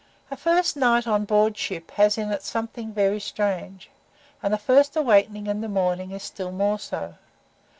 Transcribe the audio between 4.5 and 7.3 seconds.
the first awakening in the morning is still more so.